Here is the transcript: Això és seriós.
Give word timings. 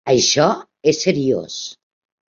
Això 0.11 0.45
és 0.93 1.03
seriós. 1.05 1.59